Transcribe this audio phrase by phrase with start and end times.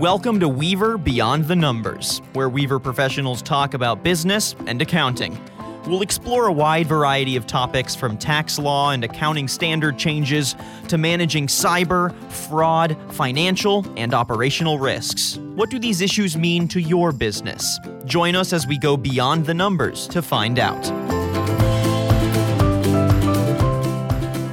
[0.00, 5.38] Welcome to Weaver Beyond the Numbers, where Weaver professionals talk about business and accounting.
[5.86, 10.56] We'll explore a wide variety of topics from tax law and accounting standard changes
[10.88, 15.36] to managing cyber, fraud, financial, and operational risks.
[15.36, 17.78] What do these issues mean to your business?
[18.06, 20.82] Join us as we go beyond the numbers to find out.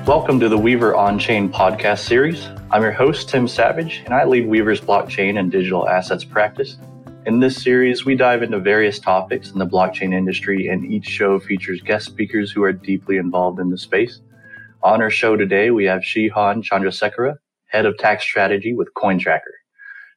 [0.06, 2.50] Welcome to the Weaver On Chain podcast series.
[2.70, 6.76] I'm your host, Tim Savage, and I lead Weaver's blockchain and digital assets practice.
[7.26, 11.40] In this series, we dive into various topics in the blockchain industry, and each show
[11.40, 14.20] features guest speakers who are deeply involved in the space.
[14.84, 17.38] On our show today, we have Shehan Chandrasekera,
[17.68, 19.40] Head of Tax Strategy with CoinTracker.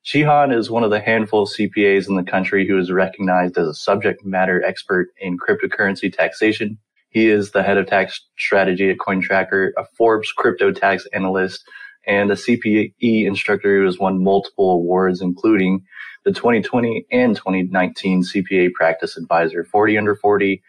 [0.04, 3.68] Shehan is one of the handful of CPAs in the country who is recognized as
[3.68, 6.78] a subject matter expert in cryptocurrency taxation.
[7.10, 11.62] He is the head of tax strategy at CoinTracker, a Forbes crypto tax analyst,
[12.06, 15.84] and a CPE instructor who has won multiple awards, including
[16.24, 20.62] the 2020 and 2019 CPA Practice Advisor 40 Under 40,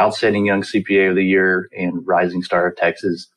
[0.00, 3.28] Outstanding Young CPA of the Year, and Rising Star of Texas.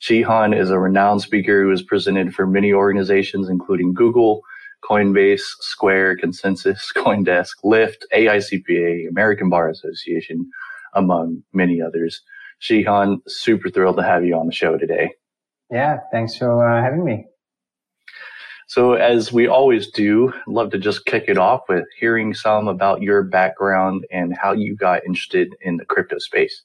[0.00, 4.42] Shehan is a renowned speaker who has presented for many organizations, including Google,
[4.88, 10.50] Coinbase, Square, ConsenSys, CoinDesk, Lyft, AICPA, American Bar Association,
[10.94, 12.20] among many others.
[12.60, 15.12] Shehan, super thrilled to have you on the show today.
[15.70, 17.26] Yeah, thanks for uh, having me.
[18.68, 22.66] So, as we always do, I'd love to just kick it off with hearing some
[22.66, 26.62] about your background and how you got interested in the crypto space.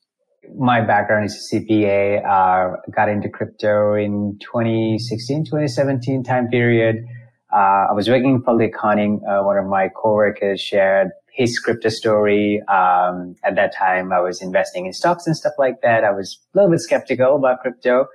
[0.58, 2.26] My background is a CPA.
[2.26, 7.06] Uh, got into crypto in 2016, 2017 time period.
[7.54, 9.22] Uh, I was working in public accounting.
[9.28, 12.62] Uh, one of my coworkers shared his crypto story.
[12.68, 16.04] Um, at that time, I was investing in stocks and stuff like that.
[16.04, 18.08] I was a little bit skeptical about crypto.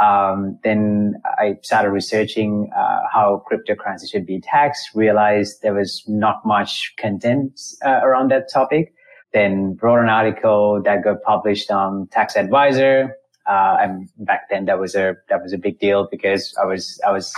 [0.00, 4.90] Um, then I started researching uh, how cryptocurrency should be taxed.
[4.94, 8.94] Realized there was not much content uh, around that topic.
[9.34, 13.14] Then wrote an article that got published on Tax Advisor.
[13.46, 17.00] Uh, and back then that was a that was a big deal because I was
[17.06, 17.32] I was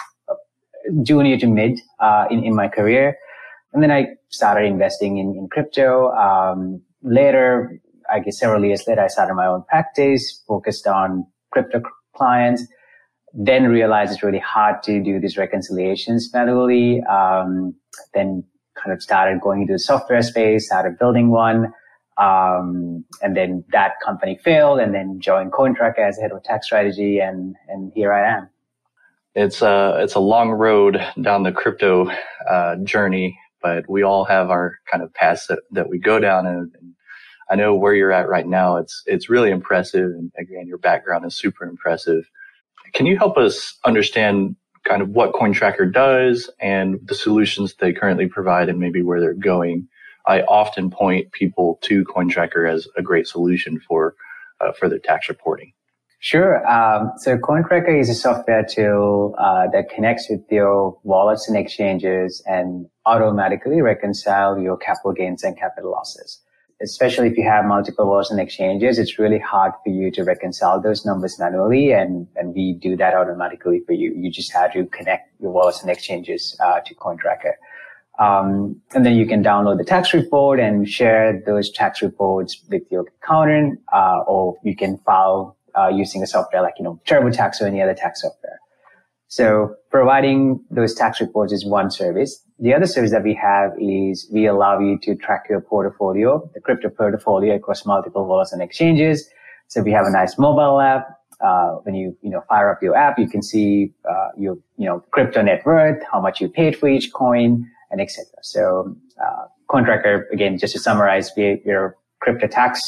[1.02, 3.18] junior to mid uh, in in my career.
[3.72, 6.10] And then I started investing in, in crypto.
[6.12, 7.80] Um, later,
[8.12, 11.80] I guess several years later, I started my own practice focused on crypto
[12.14, 12.66] clients,
[13.34, 17.02] then realized it's really hard to do these reconciliations manually.
[17.04, 17.74] Um,
[18.14, 21.72] then kind of started going into the software space, started building one.
[22.18, 27.18] Um, and then that company failed and then joined CoinTracker as head of tax strategy.
[27.18, 28.48] And, and here I am.
[29.34, 32.10] It's a, it's a long road down the crypto,
[32.50, 36.46] uh, journey, but we all have our kind of paths that, that we go down
[36.46, 36.91] and, and
[37.50, 38.76] I know where you're at right now.
[38.76, 42.24] It's it's really impressive, and again, your background is super impressive.
[42.92, 48.26] Can you help us understand kind of what CoinTracker does and the solutions they currently
[48.26, 49.88] provide, and maybe where they're going?
[50.26, 54.14] I often point people to CoinTracker as a great solution for
[54.60, 55.72] uh, for their tax reporting.
[56.20, 56.64] Sure.
[56.70, 62.40] Um, so CoinTracker is a software tool uh, that connects with your wallets and exchanges
[62.46, 66.40] and automatically reconcile your capital gains and capital losses
[66.82, 70.80] especially if you have multiple wallets and exchanges, it's really hard for you to reconcile
[70.80, 71.92] those numbers manually.
[71.92, 74.12] And, and we do that automatically for you.
[74.14, 77.54] You just have to connect your wallets and exchanges uh, to CoinTracker.
[78.18, 82.82] Um, and then you can download the tax report and share those tax reports with
[82.90, 87.60] your accountant, uh, or you can file uh, using a software like, you know, TurboTax
[87.62, 88.60] or any other tax software.
[89.32, 92.44] So providing those tax reports is one service.
[92.58, 96.60] The other service that we have is we allow you to track your portfolio, the
[96.60, 99.26] crypto portfolio across multiple wallets and exchanges.
[99.68, 101.06] So we have a nice mobile app.
[101.40, 104.84] Uh, when you, you know, fire up your app, you can see, uh, your, you
[104.86, 108.26] know, crypto net worth, how much you paid for each coin and etc.
[108.42, 111.58] So, uh, CoinTracker, again, just to summarize, we,
[112.20, 112.82] crypto tax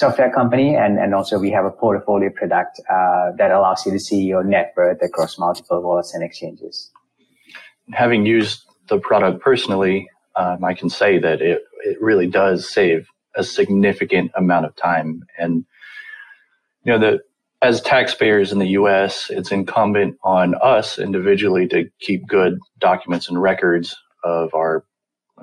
[0.00, 4.00] software company, and, and also we have a portfolio product uh, that allows you to
[4.00, 6.90] see your net worth across multiple wallets and exchanges.
[7.92, 13.08] Having used the product personally, um, I can say that it, it really does save
[13.36, 15.22] a significant amount of time.
[15.38, 15.66] And,
[16.84, 17.20] you know, the,
[17.60, 23.40] as taxpayers in the U.S., it's incumbent on us individually to keep good documents and
[23.40, 24.84] records of our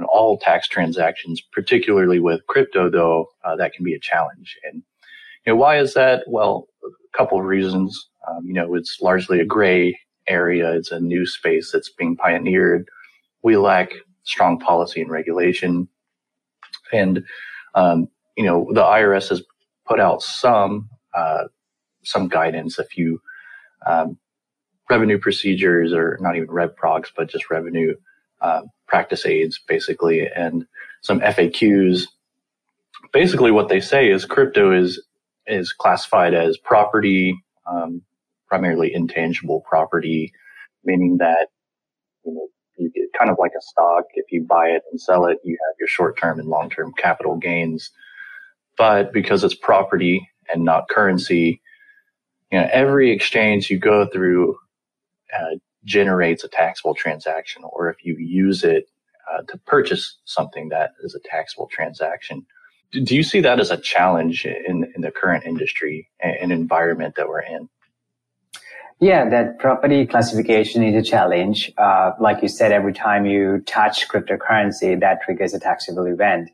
[0.06, 4.58] all tax transactions, particularly with crypto, though, uh, that can be a challenge.
[4.64, 4.84] And
[5.46, 6.24] you know, why is that?
[6.28, 8.10] Well, a couple of reasons.
[8.28, 9.98] Um, you know, it's largely a gray
[10.28, 10.74] area.
[10.74, 12.88] It's a new space that's being pioneered.
[13.44, 15.88] We lack strong policy and regulation,
[16.92, 17.24] and
[17.76, 19.42] um, you know, the IRS has
[19.86, 21.46] put out some uh,
[22.04, 23.22] some guidance, a few
[23.86, 24.18] um,
[24.90, 27.96] revenue procedures, or not even rev procs, but just revenue
[28.42, 30.66] uh, practice aids, basically, and
[31.02, 32.04] some FAQs.
[33.14, 35.02] Basically, what they say is crypto is
[35.46, 37.42] is classified as property,
[37.72, 38.02] um,
[38.48, 40.34] primarily intangible property,
[40.84, 41.48] meaning that
[42.26, 42.48] you know
[42.78, 44.06] you get kind of like a stock.
[44.14, 46.94] If you buy it and sell it, you have your short term and long term
[46.98, 47.92] capital gains.
[48.78, 51.62] But because it's property and not currency,
[52.52, 54.58] you know every exchange you go through
[55.34, 55.56] uh,
[55.88, 58.90] generates a taxable transaction, or if you use it
[59.32, 62.46] uh, to purchase something that is a taxable transaction.
[62.92, 67.28] Do you see that as a challenge in, in the current industry and environment that
[67.28, 67.68] we're in?
[69.00, 71.72] Yeah, that property classification is a challenge.
[71.78, 76.50] Uh, like you said, every time you touch cryptocurrency, that triggers a taxable event.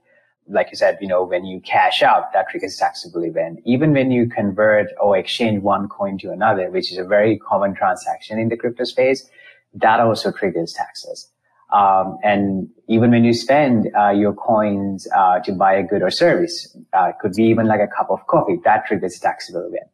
[0.50, 3.60] Like you said, you know, when you cash out, that triggers taxable event.
[3.66, 7.74] Even when you convert or exchange one coin to another, which is a very common
[7.74, 9.30] transaction in the crypto space,
[9.74, 11.30] that also triggers taxes.
[11.74, 16.12] Um, and even when you spend uh, your coins uh, to buy a good or
[16.12, 19.90] service, uh, it could be even like a cup of coffee, that triggers taxable event.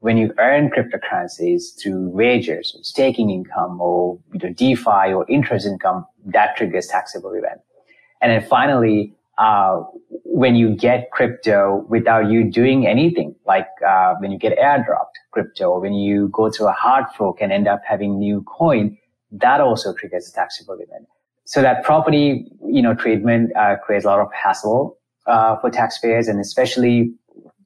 [0.00, 5.66] When you earn cryptocurrencies through wagers, or staking income, or you know, DeFi or interest
[5.66, 7.62] income, that triggers taxable event.
[8.20, 9.82] And then finally, uh,
[10.24, 15.78] when you get crypto without you doing anything, like uh, when you get airdropped crypto,
[15.80, 18.96] when you go through a hard fork and end up having new coin,
[19.30, 21.06] that also triggers a taxable event.
[21.46, 24.96] So that property, you know, treatment uh, creates a lot of hassle
[25.26, 27.12] uh, for taxpayers, and especially,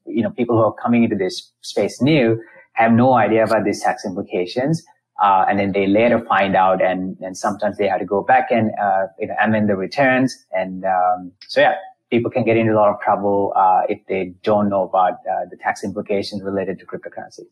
[0.05, 2.41] you know, people who are coming into this space new
[2.73, 4.83] have no idea about these tax implications.
[5.21, 8.47] Uh, and then they later find out, and, and sometimes they have to go back
[8.51, 10.45] and uh, you know, amend the returns.
[10.51, 11.75] And um, so, yeah,
[12.09, 15.45] people can get into a lot of trouble uh, if they don't know about uh,
[15.49, 17.45] the tax implications related to cryptocurrency.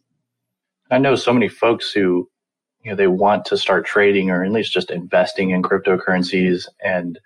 [0.90, 2.30] I know so many folks who
[2.84, 7.20] you know they want to start trading or at least just investing in cryptocurrencies and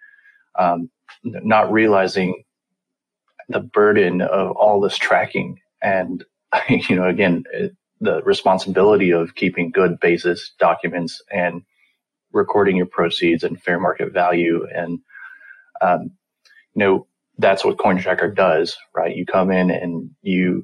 [0.57, 0.89] um,
[1.23, 2.43] not realizing
[3.49, 6.23] the burden of all this tracking and
[6.69, 7.43] you know again
[8.01, 11.63] the responsibility of keeping good basis documents and
[12.33, 14.99] recording your proceeds and fair market value and
[15.81, 16.11] um,
[16.75, 17.07] you know
[17.39, 20.57] that's what cointracker does right you come in and you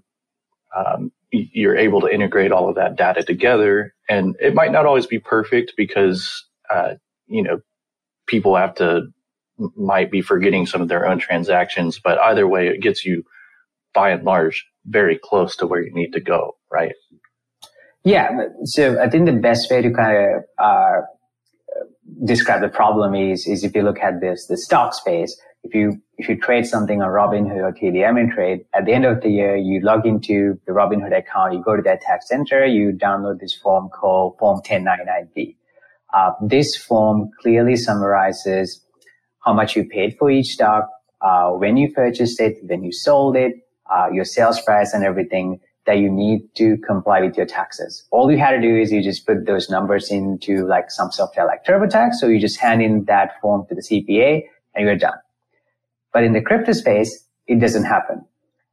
[0.75, 3.93] um, you're able to integrate all of that data together.
[4.09, 6.95] And it might not always be perfect because, uh,
[7.27, 7.59] you know,
[8.27, 9.03] people have to,
[9.75, 13.23] might be forgetting some of their own transactions, but either way, it gets you
[13.93, 16.93] by and large very close to where you need to go, right?
[18.07, 18.29] Yeah.
[18.63, 21.01] So I think the best way to kind of, uh,
[22.23, 26.01] describe the problem is, is if you look at this, the stock space, if you
[26.17, 29.57] if you trade something on Robinhood or TD Ameritrade, at the end of the year,
[29.57, 33.53] you log into the Robinhood account, you go to that tax center, you download this
[33.53, 35.57] form called Form 1099-B.
[36.13, 38.81] Uh, this form clearly summarizes
[39.43, 40.87] how much you paid for each stock,
[41.21, 43.53] uh, when you purchased it, when you sold it,
[43.93, 48.05] uh, your sales price and everything that you need to comply with your taxes.
[48.11, 51.47] All you had to do is you just put those numbers into like some software
[51.47, 52.15] like TurboTax.
[52.15, 54.43] So you just hand in that form to the CPA
[54.75, 55.17] and you're done.
[56.13, 58.25] But in the crypto space, it doesn't happen.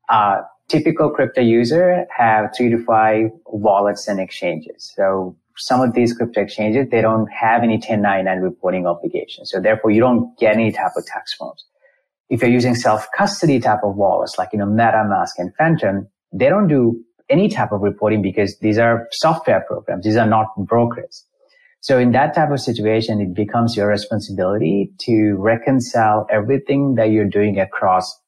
[0.08, 4.92] Uh, typical crypto user have three to five wallets and exchanges.
[4.96, 9.50] So some of these crypto exchanges, they don't have any 1099 reporting obligations.
[9.52, 11.64] So therefore you don't get any type of tax forms.
[12.28, 16.66] If you're using self-custody type of wallets, like, you know, MetaMask and Phantom, they don't
[16.66, 20.04] do any type of reporting because these are software programs.
[20.04, 21.24] These are not brokers.
[21.80, 27.28] So in that type of situation, it becomes your responsibility to reconcile everything that you're
[27.28, 28.18] doing across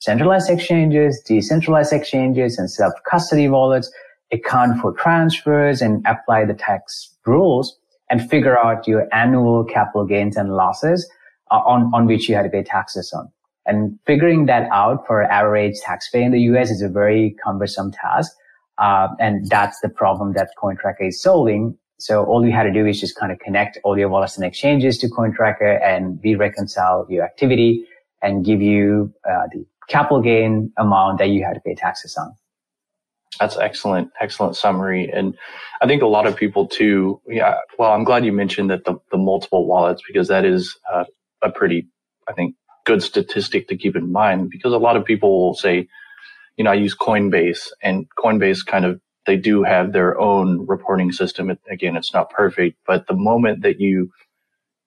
[0.00, 3.90] centralized exchanges, decentralized exchanges, and self-custody wallets,
[4.32, 7.78] account for transfers and apply the tax rules
[8.10, 11.08] and figure out your annual capital gains and losses
[11.50, 13.30] uh, on, on which you had to pay taxes on.
[13.66, 18.32] And figuring that out for average taxpayer in the US is a very cumbersome task.
[18.78, 22.86] Uh, and that's the problem that CoinTracker is solving so all you had to do
[22.86, 27.06] is just kind of connect all your wallets and exchanges to CoinTracker and we reconcile
[27.08, 27.84] your activity
[28.22, 32.34] and give you uh, the capital gain amount that you had to pay taxes on.
[33.40, 35.10] That's excellent, excellent summary.
[35.10, 35.36] And
[35.80, 38.96] I think a lot of people too, yeah, well, I'm glad you mentioned that the,
[39.10, 41.04] the multiple wallets because that is uh,
[41.42, 41.86] a pretty,
[42.28, 42.54] I think,
[42.84, 45.88] good statistic to keep in mind because a lot of people will say,
[46.56, 51.12] you know, I use Coinbase and Coinbase kind of they do have their own reporting
[51.12, 51.50] system.
[51.68, 54.10] Again, it's not perfect, but the moment that you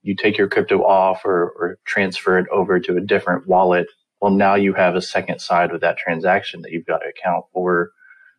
[0.02, 3.88] you take your crypto off or, or transfer it over to a different wallet,
[4.22, 7.46] well, now you have a second side of that transaction that you've got to account
[7.54, 7.92] for.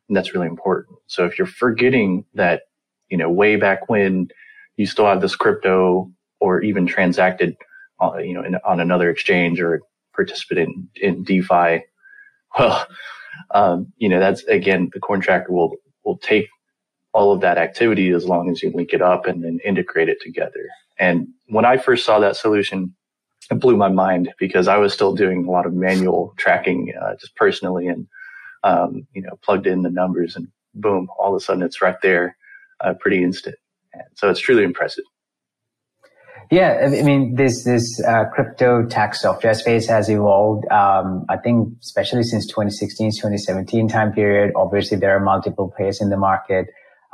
[0.08, 0.99] And that's really important.
[1.06, 2.62] So if you're forgetting that,
[3.10, 4.28] you know, way back when
[4.76, 6.10] you still have this crypto
[6.40, 7.56] or even transacted,
[8.00, 9.82] uh, you know, in, on another exchange or
[10.14, 11.84] participate in, in DeFi,
[12.59, 12.87] well,
[13.52, 16.49] um, you know, that's again, the coin tracker will, will take
[17.12, 20.19] all of that activity as long as you link it up and then integrate it
[20.21, 20.69] together.
[20.99, 22.95] And when I first saw that solution,
[23.50, 27.14] it blew my mind because I was still doing a lot of manual tracking uh,
[27.21, 28.07] just personally and,
[28.62, 31.97] um, you know, plugged in the numbers and boom, all of a sudden it's right
[32.02, 32.37] there,
[32.80, 33.57] uh, pretty instant.
[33.92, 35.04] And so it's truly impressive.
[36.50, 40.66] Yeah, I mean, this this uh, crypto tax software space has evolved.
[40.73, 44.52] Um, I think, especially since 2016, 2017 time period.
[44.57, 46.66] Obviously, there are multiple players in the market.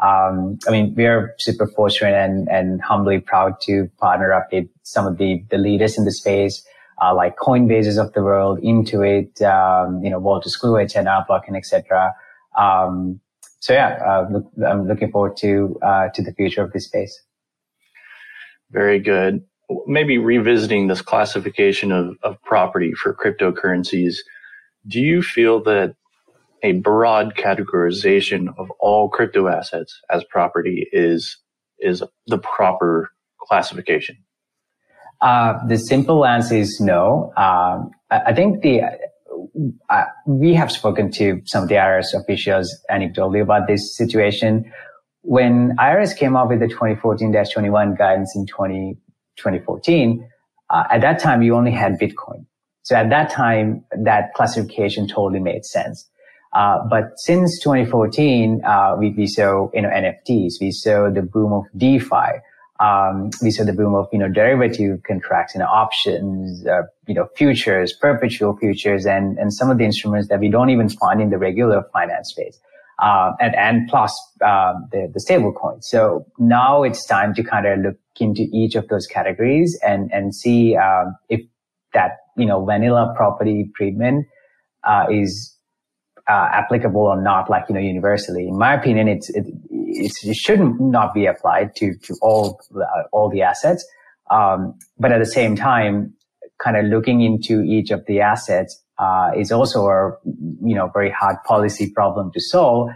[0.03, 4.69] Um, I mean, we are super fortunate and, and humbly proud to partner up with
[4.83, 6.67] some of the, the leaders in the space,
[7.03, 11.57] uh, like Coinbases of the world, Intuit, um, you know, Wolters Kluwer, and Block, and
[11.57, 12.15] etc.
[12.59, 13.21] Um,
[13.61, 17.23] so yeah, uh, look, I'm looking forward to uh, to the future of this space.
[18.77, 19.43] Very good.
[19.87, 24.17] Maybe revisiting this classification of, of property for cryptocurrencies,
[24.87, 25.95] do you feel that
[26.63, 31.39] a broad categorization of all crypto assets as property is
[31.79, 34.19] is the proper classification?
[35.23, 37.33] Uh, the simple answer is no.
[37.39, 38.83] Um, I, I, think the
[39.89, 44.71] uh, we have spoken to some of the IRS officials anecdotally about this situation
[45.27, 48.97] when IRS came up with the 2014-21 guidance in 20,
[49.37, 50.29] 2014,
[50.71, 52.47] uh, at that time you only had Bitcoin.
[52.83, 56.09] So at that time, that classification totally made sense.
[56.53, 61.53] Uh, but since 2014, uh, we, we saw you know NFTs, we saw the boom
[61.53, 62.41] of DeFi,
[62.79, 67.29] um, we saw the boom of you know derivative contracts and options, uh, you know
[67.37, 71.31] futures, perpetual futures, and and some of the instruments that we don't even find in
[71.31, 72.61] the regular finance space
[72.99, 74.13] uh, and, and plus
[74.45, 75.87] uh, the, the stable coins.
[75.89, 80.35] So now it's time to kind of look into each of those categories and, and
[80.35, 81.41] see um, if
[81.93, 84.27] that, you know, vanilla property treatment
[84.85, 85.55] uh, is
[86.29, 88.49] uh, applicable or not, like, you know, universally.
[88.49, 93.03] In my opinion, it's, it, it's, it shouldn't not be applied to, to all, uh,
[93.13, 93.87] all the assets.
[94.31, 96.15] Um, but at the same time,
[96.59, 100.13] kind of looking into each of the assets uh, is also a
[100.63, 102.89] you know very hard policy problem to solve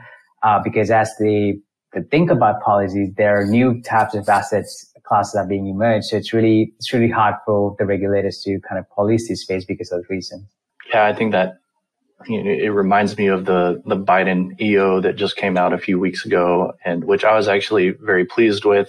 [0.43, 1.59] uh, because as they,
[1.93, 6.07] they think about policies, there are new types of assets classes are being emerged.
[6.07, 9.65] So it's really it's really hard for the regulators to kind of police this space
[9.65, 10.47] because of the reason.
[10.93, 11.55] Yeah, I think that
[12.27, 15.79] you know, it reminds me of the the Biden EO that just came out a
[15.79, 18.89] few weeks ago, and which I was actually very pleased with.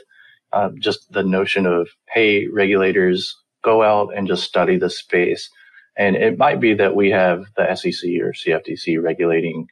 [0.54, 5.50] Uh, just the notion of hey, regulators, go out and just study the space
[5.96, 9.68] and it might be that we have the SEC or CFTC regulating.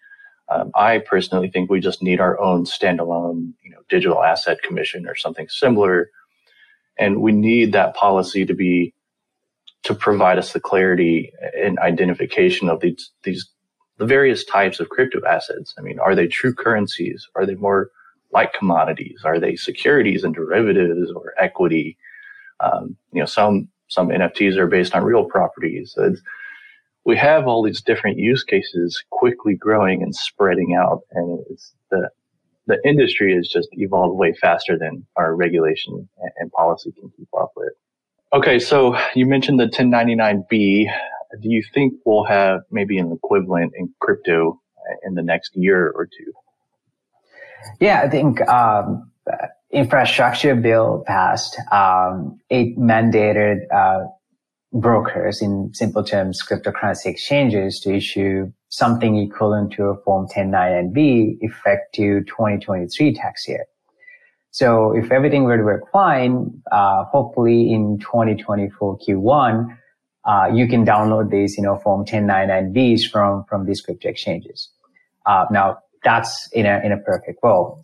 [0.50, 5.08] Um, I personally think we just need our own standalone, you know, digital asset commission
[5.08, 6.10] or something similar.
[6.98, 8.94] And we need that policy to be
[9.84, 13.50] to provide us the clarity and identification of these these
[13.98, 15.74] the various types of crypto assets.
[15.78, 17.28] I mean, are they true currencies?
[17.36, 17.92] Are they more
[18.32, 19.22] like commodities?
[19.26, 21.98] Are they securities and derivatives or equity?
[22.60, 25.94] Um, you know, some some NFTs are based on real properties.
[25.98, 26.22] It's,
[27.06, 32.10] we have all these different use cases quickly growing and spreading out, and it's the
[32.68, 37.52] the industry has just evolved way faster than our regulation and policy can keep up
[37.58, 37.74] with.
[38.32, 40.86] Okay, so you mentioned the 1099B.
[41.42, 44.62] Do you think we'll have maybe an equivalent in crypto
[45.04, 46.32] in the next year or two?
[47.80, 49.12] Yeah, I think um,
[49.72, 54.06] infrastructure bill passed, um, it mandated uh,
[54.74, 62.26] brokers, in simple terms, cryptocurrency exchanges, to issue something equivalent to a Form 1099B effective
[62.28, 63.66] 2023 tax year.
[64.52, 69.78] So if everything were to work fine, uh, hopefully in 2024 Q1,
[70.26, 74.70] uh, you can download these, you know, Form 1099Bs from from these crypto exchanges.
[75.26, 77.84] Uh, now that's in a in a perfect world.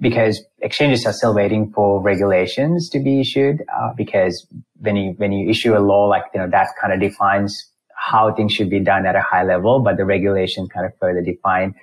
[0.00, 3.62] Because exchanges are still waiting for regulations to be issued.
[3.74, 4.46] Uh, because
[4.80, 8.32] when you when you issue a law like you know that kind of defines how
[8.32, 11.74] things should be done at a high level, but the regulation kind of further define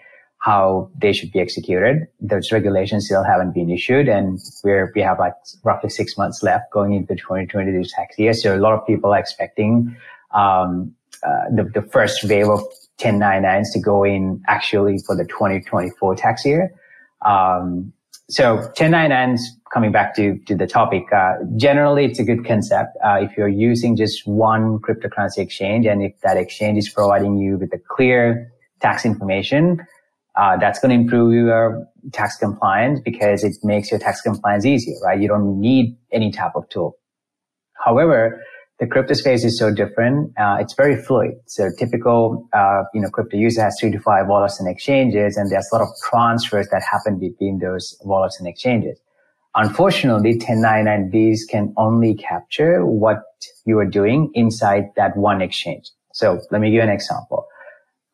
[0.46, 2.08] how they should be executed.
[2.22, 5.34] Those regulations still haven't been issued, and we're we have like
[5.64, 8.34] roughly six months left going into 2022 tax year.
[8.34, 9.98] So a lot of people are expecting
[10.32, 10.94] um,
[11.24, 12.62] uh, the the first wave of
[13.00, 16.72] 1099s to go in actually for the 2024 tax year.
[17.26, 17.92] Um,
[18.30, 19.40] so 1099s,
[19.74, 22.98] coming back to, to the topic, uh, generally it's a good concept.
[23.04, 27.58] Uh, if you're using just one cryptocurrency exchange and if that exchange is providing you
[27.58, 28.52] with a clear
[28.82, 29.86] tax information,
[30.38, 34.98] Uh, that's going to improve your tax compliance because it makes your tax compliance easier,
[35.02, 35.22] right?
[35.22, 36.92] You don't need any type of tool.
[37.86, 38.20] However,
[38.80, 40.34] the crypto space is so different.
[40.38, 41.36] Uh, it's very fluid.
[41.46, 45.50] So typical, uh, you know, crypto user has three to five wallets and exchanges, and
[45.50, 49.00] there's a lot of transfers that happen between those wallets and exchanges.
[49.56, 53.24] Unfortunately, 1099Bs can only capture what
[53.66, 55.90] you are doing inside that one exchange.
[56.14, 57.48] So let me give you an example.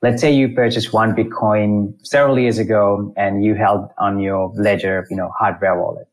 [0.03, 5.07] Let's say you purchased one Bitcoin several years ago and you held on your ledger,
[5.09, 6.07] you know, hardware wallet.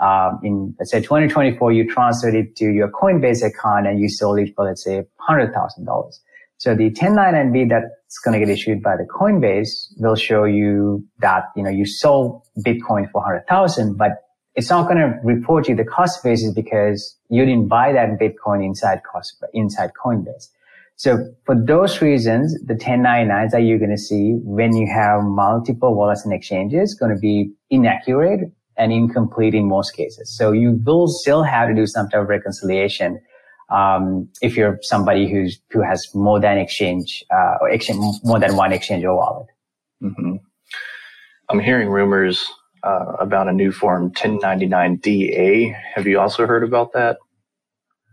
[0.00, 4.38] Um, in let's say 2024, you transferred it to your Coinbase account and you sold
[4.38, 6.18] it for let's say $100,000.
[6.58, 11.44] So the 1099B that's going to get issued by the Coinbase will show you that,
[11.56, 14.12] you know, you sold Bitcoin for 100,000, but
[14.56, 18.64] it's not going to report you the cost basis because you didn't buy that Bitcoin
[18.64, 20.48] inside cost, inside Coinbase.
[20.96, 25.94] So for those reasons, the 1099s that you're going to see when you have multiple
[25.94, 30.34] wallets and exchanges going to be inaccurate and incomplete in most cases.
[30.36, 33.20] So you will still have to do some type of reconciliation
[33.70, 38.56] um, if you're somebody who's who has more than exchange uh, or exchange more than
[38.56, 39.46] one exchange or wallet.
[40.02, 40.36] Mm-hmm.
[41.50, 42.46] I'm hearing rumors
[42.82, 45.74] uh, about a new form 1099DA.
[45.94, 47.18] Have you also heard about that?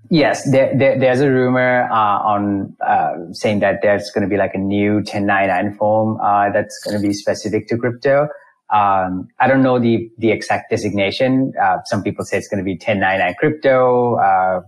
[0.10, 4.38] Yes, there, there, there's a rumor uh, on uh, saying that there's going to be
[4.38, 8.28] like a new 1099 form uh, that's going to be specific to crypto.
[8.74, 11.54] Um, I don't know the the exact designation.
[11.62, 14.62] Uh, some people say it's going to be 1099 crypto uh,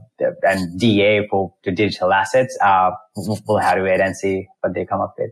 [0.44, 2.58] and DA for the digital assets.
[3.16, 5.32] we'll have to wait and see what they come up with.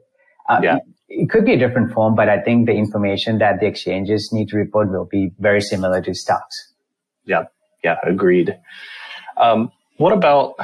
[0.64, 4.30] yeah it could be a different form, but I think the information that the exchanges
[4.34, 6.74] need to report will be very similar to stocks.
[7.26, 7.44] Yeah,
[7.84, 8.58] yeah, agreed.
[9.38, 10.56] Um, what about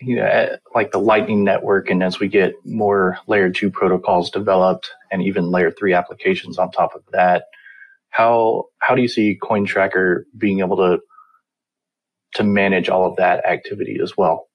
[0.00, 4.90] you know, like the Lightning Network, and as we get more layer two protocols developed,
[5.10, 7.44] and even layer three applications on top of that,
[8.10, 10.98] how how do you see CoinTracker being able to
[12.34, 14.48] to manage all of that activity as well?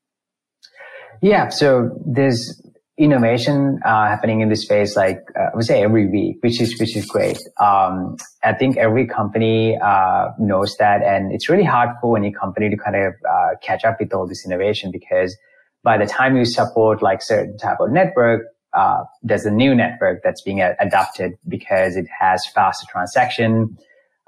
[1.22, 2.62] Yeah, so there's
[2.98, 6.78] innovation uh, happening in this space like uh, I would say every week, which is
[6.80, 7.38] which is great.
[7.60, 12.70] Um, I think every company uh, knows that, and it's really hard for any company
[12.70, 15.36] to kind of uh, catch up with all this innovation because
[15.84, 20.22] by the time you support like certain type of network, uh, there's a new network
[20.24, 23.78] that's being adopted because it has faster transaction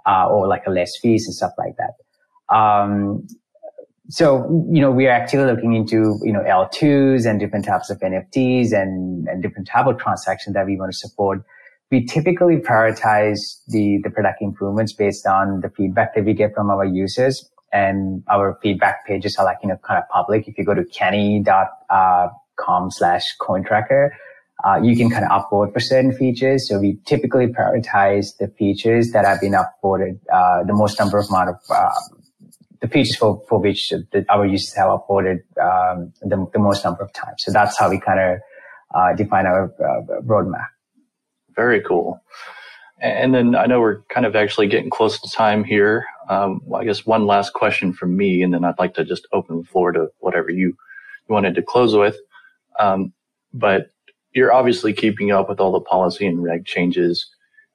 [0.06, 2.56] uh, or like a less fees and stuff like that.
[2.56, 3.28] Um,
[4.14, 7.98] so, you know, we are actively looking into, you know, L2s and different types of
[7.98, 11.44] NFTs and, and different type of transactions that we want to support.
[11.90, 16.70] We typically prioritize the, the product improvements based on the feedback that we get from
[16.70, 20.48] our users and our feedback pages are like, you know, kind of public.
[20.48, 24.12] If you go to canny.com slash cointracker,
[24.64, 26.70] uh, you can kind of upvote for certain features.
[26.70, 31.26] So we typically prioritize the features that have been upvoted, uh, the most number of
[31.30, 31.90] amount of, uh,
[32.84, 37.02] the features for, for which the, our users have uploaded um, the, the, most number
[37.02, 37.38] of times.
[37.38, 38.40] So that's how we kind of
[38.94, 40.68] uh, define our uh, roadmap.
[41.56, 42.22] Very cool.
[43.00, 46.06] And then I know we're kind of actually getting close to time here.
[46.30, 49.28] Um, well, I guess one last question from me, and then I'd like to just
[49.32, 50.76] open the floor to whatever you
[51.30, 52.18] wanted to close with.
[52.80, 53.14] Um,
[53.54, 53.92] but
[54.34, 57.30] you're obviously keeping up with all the policy and reg changes.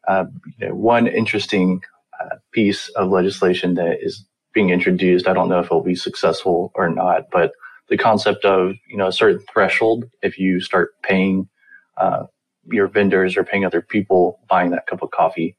[0.06, 0.26] Uh,
[0.58, 1.80] you know, one interesting
[2.20, 4.27] uh, piece of legislation that is
[4.58, 5.28] being introduced.
[5.28, 7.52] I don't know if it'll be successful or not, but
[7.88, 11.48] the concept of you know a certain threshold, if you start paying
[11.96, 12.24] uh,
[12.66, 15.56] your vendors or paying other people buying that cup of coffee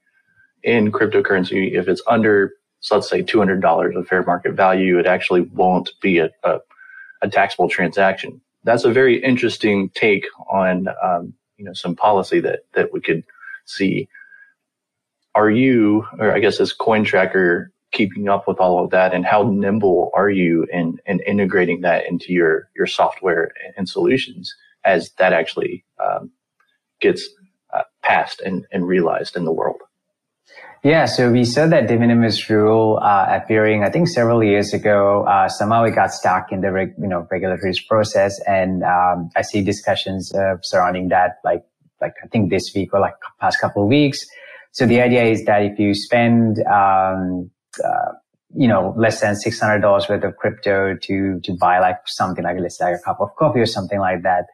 [0.64, 5.00] in cryptocurrency, if it's under so let's say two hundred dollars of fair market value,
[5.00, 6.60] it actually won't be a, a,
[7.22, 8.42] a, taxable transaction.
[8.66, 13.24] That's a very interesting take on um, you know some policy that that we could
[13.64, 14.10] see.
[15.36, 19.43] Are you, or I guess as CoinTracker, keeping up with all of that and how
[19.43, 24.54] nimble are you in, in integrating that into your, your software and solutions
[24.86, 26.32] as that actually um,
[26.99, 27.28] gets
[27.73, 29.82] uh, passed and, and realized in the world?
[30.82, 35.25] Yeah, so we saw that de minimis rule uh, appearing, I think, several years ago.
[35.25, 39.41] Uh, somehow it got stuck in the reg, you know regulatory process, and um, I
[39.41, 41.65] see discussions uh, surrounding that, like
[41.99, 44.25] like I think this week or like past couple of weeks.
[44.71, 47.52] So the idea is that if you spend um,
[47.84, 48.13] uh,
[48.55, 52.77] you know, less than $600 worth of crypto to, to buy like something like, let's
[52.77, 54.45] say a cup of coffee or something like that,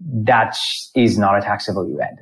[0.00, 0.56] that
[0.94, 2.18] is not a taxable event.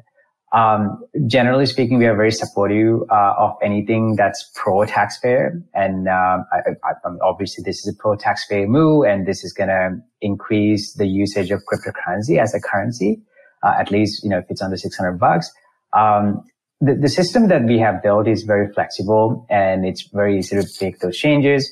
[0.54, 6.46] Um, generally speaking, we are very supportive uh, of anything that's pro taxpayer, and um,
[6.52, 10.94] I, I, obviously this is a pro taxpayer move, and this is going to increase
[10.94, 13.20] the usage of cryptocurrency as a currency,
[13.64, 15.50] uh, at least you know if it's under 600 bucks.
[15.92, 16.44] Um,
[16.80, 20.66] the, the system that we have built is very flexible and it's very easy to
[20.80, 21.70] make those changes.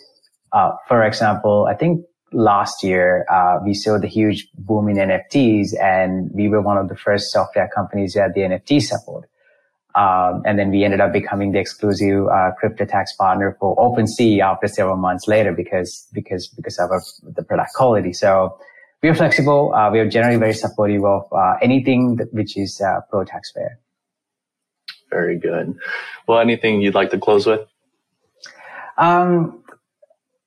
[0.52, 5.68] Uh, for example, I think last year uh, we saw the huge boom in NFTs,
[5.80, 9.28] and we were one of the first software companies that had the NFT support.
[9.94, 14.40] Um, and then we ended up becoming the exclusive uh, crypto tax partner for OpenSea
[14.40, 17.02] after several months later because because because of our,
[17.34, 18.14] the product quality.
[18.14, 18.56] So
[19.02, 19.74] we are flexible.
[19.74, 23.78] Uh, we are generally very supportive of uh, anything that, which is uh, pro taxpayer.
[25.12, 25.76] Very good.
[26.26, 27.60] Well, anything you'd like to close with?
[28.96, 29.62] Um,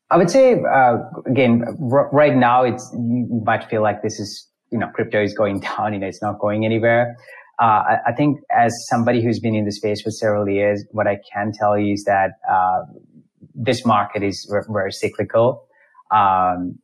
[0.09, 4.47] I would say uh, again, r- right now it's you might feel like this is
[4.71, 7.15] you know crypto is going down, you know, it's not going anywhere.
[7.61, 11.07] Uh, I, I, think as somebody who's been in the space for several years, what
[11.07, 12.81] I can tell you is that uh,
[13.53, 15.65] this market is very, very cyclical.
[16.11, 16.77] Um,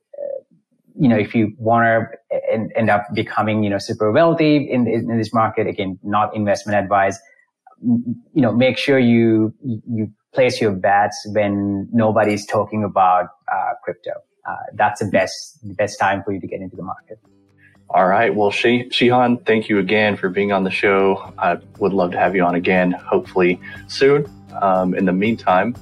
[0.98, 1.84] you know, if you want
[2.32, 6.78] to end up becoming, you know, super wealthy in, in this market, again, not investment
[6.78, 7.20] advice,
[7.84, 14.12] you know, make sure you, you place your bets when nobody's talking about uh, crypto.
[14.48, 17.20] Uh, that's the best, the best time for you to get into the market.
[17.90, 18.34] All right.
[18.34, 21.34] Well, Shehan, thank you again for being on the show.
[21.38, 24.32] I would love to have you on again, hopefully soon.
[24.62, 25.76] Um, in the meantime,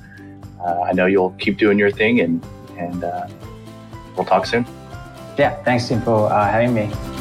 [0.60, 2.44] uh, I know you'll keep doing your thing and,
[2.78, 3.28] and uh,
[4.16, 4.66] we'll talk soon.
[5.38, 5.62] Yeah.
[5.64, 7.19] Thanks, Tim, for uh, having me.